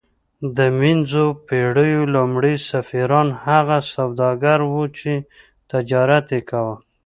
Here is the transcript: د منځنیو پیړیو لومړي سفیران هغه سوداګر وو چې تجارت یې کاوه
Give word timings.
د 0.57 0.59
منځنیو 0.79 1.25
پیړیو 1.47 2.01
لومړي 2.15 2.55
سفیران 2.71 3.27
هغه 3.45 3.77
سوداګر 3.93 4.59
وو 4.71 4.83
چې 4.99 5.11
تجارت 5.71 6.25
یې 6.35 6.41
کاوه 6.49 6.75